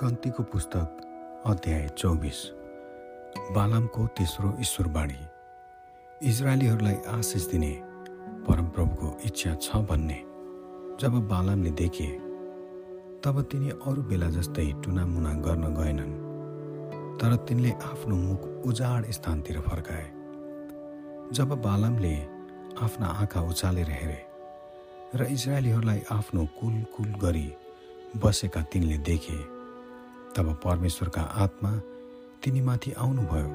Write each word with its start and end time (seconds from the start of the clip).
गन्तीको 0.00 0.42
पुस्तक 0.42 1.42
अध्याय 1.46 1.86
चौबिस 1.98 2.38
बालामको 3.54 4.06
तेस्रो 4.18 4.48
ईश्वरवाणी 4.60 5.20
इजरायलीहरूलाई 6.28 6.96
आशिष 7.08 7.46
दिने 7.50 7.70
परमप्रभुको 8.46 9.08
इच्छा 9.26 9.54
छ 9.56 9.76
भन्ने। 9.90 10.18
जब 11.00 11.20
बालामले 11.30 11.70
देखे 11.80 12.08
तब 13.24 13.40
तिनी 13.52 13.70
अरू 13.70 14.02
बेला 14.10 14.28
जस्तै 14.38 14.66
टुनामुना 14.84 15.32
गर्न 15.46 15.64
गएनन् 15.78 16.18
तर 17.20 17.36
तिनले 17.46 17.72
आफ्नो 17.92 18.16
मुख 18.16 18.66
उजाड 18.66 19.10
स्थानतिर 19.12 19.60
फर्काए। 19.70 20.10
जब 21.32 21.56
बालामले 21.62 22.14
आफ्ना 22.82 23.14
आँखा 23.22 23.46
उचालेर 23.50 23.90
हेरे 24.02 24.20
र 25.14 25.32
इजरायलीहरूलाई 25.32 26.02
आफ्नो 26.12 26.46
कुल 26.60 26.82
कुल 26.96 27.18
गरी 27.22 27.48
बसेका 28.22 28.62
तिनले 28.72 28.98
देखे 29.10 29.53
तब 30.36 30.46
परमेश्वरका 30.64 31.22
आत्मा 31.42 31.70
तिनीमाथि 32.44 32.92
आउनुभयो 32.98 33.48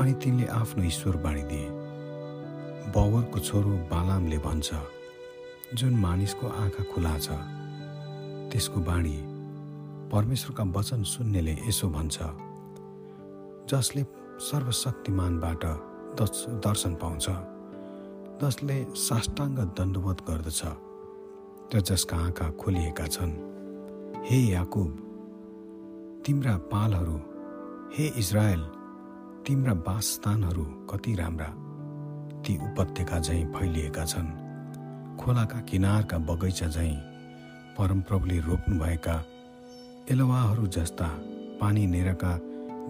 अनि 0.00 0.12
तिनले 0.22 0.46
आफ्नो 0.50 0.82
ईश्वर 0.84 1.16
बाँडिदिए। 1.24 1.68
बवरको 2.94 3.38
छोरो 3.38 3.72
बालामले 3.90 4.38
भन्छ 4.46 4.68
जुन 5.78 5.94
मानिसको 6.02 6.46
आँखा 6.62 6.82
खुला 6.92 7.14
छ 7.18 7.38
त्यसको 8.50 8.80
बाणी 8.88 9.16
परमेश्वरका 10.12 10.64
वचन 10.76 11.02
सुन्नेले 11.12 11.54
यसो 11.68 11.88
भन्छ 11.88 12.16
जसले 13.70 14.02
सर्वशक्तिमानबाट 14.48 15.64
दर्शन 16.66 16.94
पाउँछ 17.02 17.26
जसले 18.42 18.78
साष्टाङ्ग 19.06 19.58
दण्डवत 19.78 20.18
गर्दछ 20.28 20.62
र 21.74 21.80
जसका 21.80 22.16
आँखा 22.26 22.50
खोलिएका 22.60 23.06
छन्। 23.06 23.32
हे 24.26 24.38
याकुब 24.52 24.90
तिम्रा 26.24 26.56
पालहरू 26.70 27.14
हे 27.94 28.04
इजरायल 28.18 28.60
तिम्रा 29.46 29.72
वासस्थानहरू 29.86 30.64
कति 30.90 31.14
राम्रा। 31.14 31.46
ती 32.42 32.56
उपत्यका 32.62 33.18
झैँ 33.18 33.44
फैलिएका 33.54 34.04
छन्। 34.04 34.28
खोलाका 35.18 35.60
किनारका 35.60 36.18
बगैँचा 36.28 36.66
झैँ 36.68 36.94
परमप्रभुले 37.78 38.38
रोप्नुभएका 38.40 39.16
एलवाहरू 40.10 40.66
जस्ता 40.66 41.08
पानी 41.60 41.86
नेरका 41.86 42.32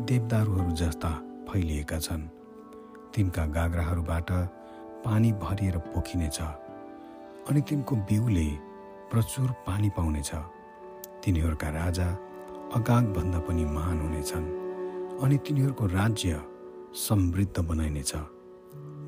देवदारूहरू 0.08 0.70
जस्ता 0.76 1.10
फैलिएका 1.48 1.98
छन्। 1.98 2.28
तिनका 3.14 3.44
गाग्राहरूबाट 3.56 4.30
पानी 5.04 5.32
भरिएर 5.40 5.78
पोखिनेछ 5.88 6.40
अनि 7.48 7.60
तिनको 7.60 7.96
बिउले 7.96 8.48
प्रचुर 9.10 9.50
पानी 9.66 9.88
पाउनेछ। 9.96 10.30
तिनीहरूका 11.24 11.68
राजा 11.70 12.08
अगागभन्दा 12.74 13.38
पनि 13.38 13.64
महान 13.64 13.98
हुनेछन् 14.00 14.46
अनि 15.20 15.36
तिनीहरूको 15.44 15.86
राज्य 15.86 16.40
समृद्ध 16.96 17.60
बनाइनेछ। 17.60 18.12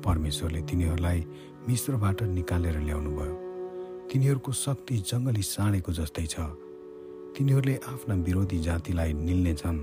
परमेश्वरले 0.05 0.61
तिनीहरूलाई 0.61 1.19
मिश्रबाट 1.67 2.21
निकालेर 2.37 2.77
ल्याउनुभयो। 2.79 3.35
तिनीहरूको 4.09 4.51
शक्ति 4.51 4.95
जङ्गली 5.09 5.41
साँडेको 5.41 5.91
जस्तै 5.91 6.25
छ। 6.25 6.35
तिनीहरूले 7.33 7.75
आफ्ना 7.89 8.15
विरोधी 8.21 8.59
जातिलाई 8.59 9.13
निल्नेछन् 9.25 9.79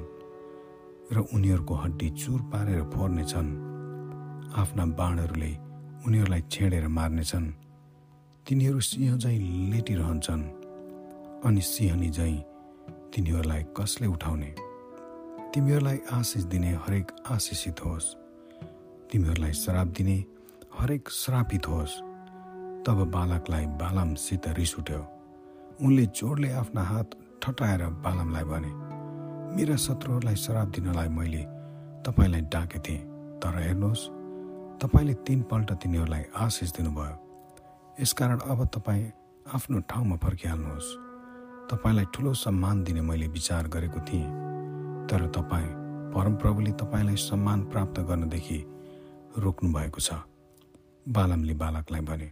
र 1.12 1.18
उनीहरूको 1.34 1.74
हड्डी 1.74 2.08
चुर 2.22 2.40
पारेर 2.52 2.82
फोर्नेछन्। 2.94 3.50
आफ्ना 4.62 4.84
बाणहरूले 4.98 5.52
उनीहरूलाई 6.06 6.42
छेडेर 6.50 6.86
मार्नेछन्। 6.88 7.46
तिनीहरू 8.46 8.80
सिंह 8.80 9.18
झैँ 9.18 9.38
लेटिरहन्छन् 9.72 10.44
अनि 11.46 11.60
सिंहनी 11.60 12.10
झैँ 12.10 12.51
तिनीहरूलाई 13.14 13.62
कसले 13.62 14.06
उठाउने? 14.06 14.54
तिमीहरूलाई 15.54 15.98
आशिष 16.12 16.42
दिने 16.42 16.70
हरेक 16.70 17.12
आशिषित 17.30 17.84
होस्। 17.84 18.14
तिमीहरूलाई 19.12 19.52
श्राप 19.52 19.86
दिने 19.86 20.24
हरेक 20.78 21.08
श्रापित 21.10 21.68
होस्। 21.68 21.98
तब 22.86 23.10
बालकलाई 23.14 23.66
बालमसित 23.66 24.48
रिस 24.48 24.78
उठ्यो। 24.78 25.06
उनले 25.82 26.06
जोडले 26.06 26.52
आफ्ना 26.52 26.82
हात 26.82 27.10
ठटाएर 27.42 27.86
बालमलाई 27.86 28.44
भने 28.44 28.72
मेरा 29.56 29.76
शत्रुहरूलाई 29.76 30.36
श्राप 30.36 30.68
दिनलाई 30.68 31.08
मैले 31.08 31.42
तपाईँलाई 32.02 32.40
डाके 32.40 32.78
थिएँ 32.78 33.04
तर 33.38 33.58
हेर्नुहोस् 33.58 34.08
तपाईँले 34.82 35.14
तिनपल्ट 35.14 35.72
तिनीहरूलाई 35.72 36.24
आशिष 36.36 36.72
दिनुभयो। 36.72 37.16
यसकारण 38.00 38.38
अब 38.38 38.66
तपाईँ 38.66 39.10
आफ्नो 39.54 39.80
ठाउँमा 39.80 40.16
फर्किहाल्नुहोस्। 40.16 41.11
तपाईँलाई 41.72 42.04
ठुलो 42.14 42.32
सम्मान 42.36 42.82
दिने 42.84 43.00
मैले 43.00 43.26
विचार 43.32 43.68
गरेको 43.72 44.00
थिएँ। 44.04 44.28
तर 45.08 45.26
तपाईँ 45.32 45.68
परमप्रभुले 46.12 46.72
तपाईँलाई 46.76 47.16
सम्मान 47.16 47.60
प्राप्त 47.72 48.00
गर्नदेखि 48.08 48.58
रोक्नु 49.40 49.72
भएको 49.72 50.00
छ। 50.00 50.20
बालमले 51.08 51.54
बालकलाई 51.56 52.00
भने 52.04 52.28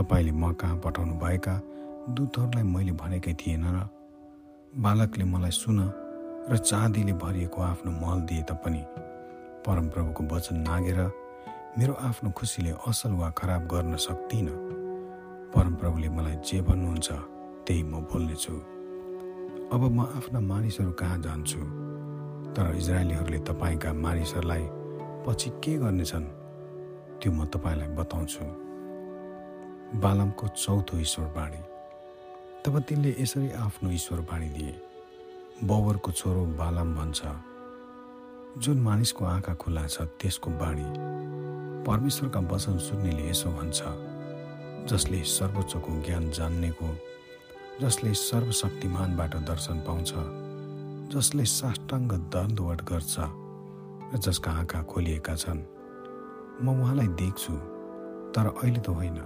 तपाईँले 0.00 0.32
म 0.32 0.52
कहाँ 0.56 0.80
पठाउनु 0.80 1.14
भएका 1.20 1.54
दूतहरूलाई 2.16 2.64
मैले 2.64 2.92
भनेकै 2.96 3.34
थिएन 3.36 3.64
र 3.68 3.84
बालकले 4.80 5.24
मलाई 5.24 5.52
सुन 5.52 5.78
र 6.48 6.56
चाँदीले 6.56 7.12
भरिएको 7.20 7.58
आफ्नो 7.62 7.90
मल 8.00 8.18
दिए 8.24 8.42
तापनि 8.48 8.82
परमप्रभुको 9.60 10.22
वचन 10.32 10.56
नागेर 10.64 11.00
मेरो 11.76 11.92
आफ्नो 12.08 12.30
खुसीले 12.32 12.72
असल 12.88 13.12
वा 13.20 13.28
खराब 13.38 13.62
गर्न 13.68 13.96
सक्दिनँ 14.08 14.56
परमप्रभुले 15.52 16.08
मलाई 16.16 16.36
जे 16.48 16.60
भन्नुहुन्छ 16.64 17.33
त्यही 17.66 17.82
म 17.82 18.00
बोल्नेछु। 18.12 18.54
अब 19.74 19.82
म 19.96 20.00
आफ्ना 20.16 20.40
मानिसहरू 20.40 20.92
कहाँ 20.92 21.18
जान्छु? 21.22 21.60
तर 22.54 22.66
इजरायलीहरूले 22.76 23.38
तपाईँका 23.48 23.92
मानिसहरूलाई 23.92 24.64
पछि 25.24 25.50
के 25.64 25.72
गर्नेछन्? 25.78 26.26
त्यो 27.20 27.30
म 27.32 27.44
तपाईँलाई 27.48 27.88
बताउँछु। 27.96 28.44
बालमको 30.00 30.46
चौथो 30.48 30.98
ईश्वर 30.98 31.26
बाणी 31.36 31.60
तब 32.64 32.74
तिनले 32.88 33.10
यसरी 33.20 33.48
आफ्नो 33.64 33.90
ईश्वर 33.90 34.20
बाणी 34.28 34.48
दिए। 34.48 34.74
बवरको 35.64 36.10
छोरो 36.12 36.44
बालम 36.60 36.88
भन्छ 36.94 37.20
जुन 38.62 38.78
मानिसको 38.80 39.24
आँखा 39.24 39.54
खुला 39.54 39.86
छ 39.86 40.02
त्यसको 40.20 40.50
बाणी। 40.60 40.86
परमेश्वरका 41.86 42.40
वचन 42.40 42.76
सुन्नेले 42.78 43.24
यसो 43.30 43.50
भन्छ 43.50 43.80
जसले 44.90 45.18
सर्वोच्चको 45.24 45.90
ज्ञान 46.04 46.30
जान्नेको 46.30 46.88
जसले 47.80 48.14
सर्वशक्तिमानबाट 48.14 49.34
दर्शन 49.36 49.78
पाउँछ 49.86 50.10
जसले 51.14 51.44
साष्टाङ्ग 51.44 52.12
दण्डवट 52.12 52.82
गर्छ 52.82 53.16
र 54.14 54.18
जसका 54.18 54.50
आँखा 54.50 54.82
खोलिएका 54.82 55.34
छन्। 55.34 55.60
म 56.62 56.66
उहाँलाई 56.70 57.08
देख्छु 57.18 57.52
तर 58.30 58.46
अहिले 58.62 58.80
त 58.80 58.88
होइन। 58.88 59.18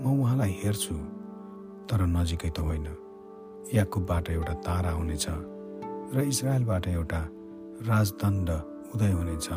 म 0.00 0.04
उहाँलाई 0.20 0.52
हेर्छु 0.60 0.94
तर 1.88 2.04
नजिकै 2.04 2.50
त 2.50 2.60
होइन। 2.60 2.86
याकुबबाट 3.72 4.28
एउटा 4.28 4.54
तारा 4.60 4.90
हुनेछ 4.90 5.26
र 6.14 6.20
इजरायलबाट 6.20 6.86
एउटा 6.88 7.20
राजदण्ड 7.88 8.48
उदय 8.94 9.12
हुनेछ। 9.12 9.48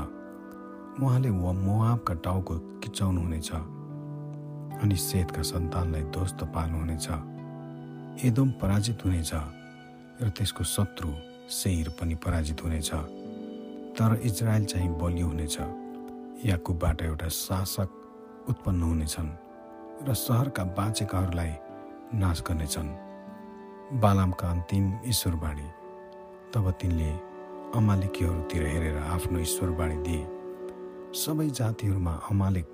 उहाँले 1.04 1.32
मोहाबका 1.32 2.14
टाउको 2.24 2.56
किचाउनु 2.80 3.20
हुनेछ 3.22 3.52
अनि 4.80 4.96
सेतका 4.96 5.42
सन्तानलाई 5.42 6.04
ध्वस्त 6.16 6.40
पाल्नुहुनेछ 6.56 7.33
एदोम 8.22 8.50
पराजित 8.62 9.06
हुनेछ 9.06 9.32
र 10.22 10.30
त्यसको 10.30 10.64
शत्रु 10.64 11.10
सेर 11.50 11.90
पनि 11.98 12.16
पराजित 12.16 12.64
हुनेछ। 12.64 12.92
तर 13.98 14.20
इजरायल 14.24 14.66
चाहिँ 14.66 14.90
बलियो 15.02 15.28
हुनेछ। 15.28 15.58
याकुबबाट 16.46 17.02
एउटा 17.02 17.28
शासक 17.28 17.90
उत्पन्न 18.50 18.82
हुनेछन् 18.84 19.30
र 20.08 20.14
सहरका 20.14 20.64
बाँचेकाहरूलाई 20.78 21.52
नाश 22.14 22.42
गर्नेछन्। 22.48 22.90
बालामका 24.00 24.48
अन्तिम 24.50 24.86
ईश्वरवाणी 25.10 25.68
तब 26.54 26.72
तिनले 26.82 27.12
अमालिकीहरूतिर 27.76 28.64
हेरेर 28.68 28.98
आफ्नो 28.98 29.40
ईश्वरवाणी 29.40 29.98
दिए। 30.06 30.24
सबै 31.18 31.50
जातिहरूमा 31.50 32.14
अमालिक 32.32 32.68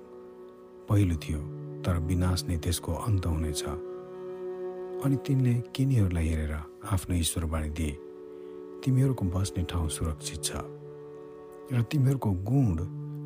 पहिलो 0.88 1.16
थियो 1.16 1.40
तर 1.82 1.98
विनाश 2.08 2.44
नै 2.44 2.56
त्यसको 2.56 2.92
अन्त 2.92 3.26
हुनेछ। 3.26 3.89
अनि 5.04 5.16
तिनले 5.26 5.52
किनीहरूलाई 5.74 6.26
हेरेर 6.28 6.52
आफ्नो 6.92 7.14
ईश्वरवाणी 7.16 7.70
दिए। 7.72 7.92
तिमीहरूको 8.84 9.24
बस्ने 9.32 9.62
ठाउँ 9.64 9.88
सुरक्षित 9.88 10.40
छ 10.44 10.60
र 11.72 11.82
तिमीहरूको 11.88 12.30
गुण 12.44 12.76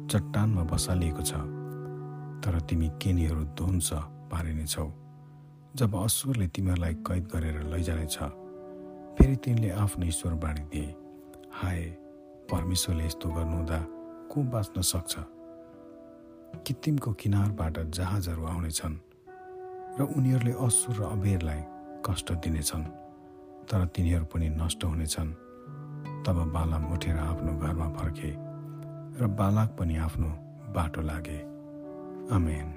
चट्टानमा 0.06 0.62
बसालिएको 0.70 1.22
छ। 1.22 1.32
तर 2.42 2.54
तिमी 2.68 2.88
केनीहरू 3.02 3.44
ध्वंस 3.58 3.90
पारिनेछौ 4.30 4.86
जब 5.74 5.90
असुरले 5.98 6.46
तिमीहरूलाई 6.54 6.94
कैद 7.02 7.24
गरेर 7.32 7.56
लैजानेछ 7.72 8.16
फेरि 9.18 9.36
तिनले 9.44 9.70
आफ्नो 9.74 10.04
ईश्वरवाणी 10.06 10.62
दिए। 10.70 10.88
हाय 11.58 11.80
परमेश्वरले 12.50 13.04
यस्तो 13.04 13.28
गर्नुहुँदा 13.34 13.80
को 14.30 14.38
बाँच्न 14.52 14.80
सक्छ? 14.82 15.12
कितिमको 16.66 17.10
किनारबाट 17.18 17.74
जहाजहरू 17.90 18.44
आउनेछन्? 18.46 18.94
र 19.98 20.02
उनीहरूले 20.16 20.52
असुर 20.66 20.96
र 20.98 21.02
अबेरलाई 21.06 21.60
कष्ट 22.06 22.28
दिनेछन् 22.42 22.84
तर 23.68 23.80
तिनीहरू 23.94 24.24
पनि 24.26 24.48
नष्ट 24.60 24.84
हुनेछन्। 24.84 25.30
तब 26.26 26.36
बालाम 26.54 26.84
उठेर 26.92 27.16
आफ्नो 27.16 27.52
घरमा 27.62 27.88
फर्के 27.96 28.30
र 29.20 29.26
बालक 29.38 29.68
पनि 29.78 29.94
आफ्नो 29.96 30.30
बाटो 30.74 31.00
लागे। 31.00 31.38
अमेन 32.36 32.68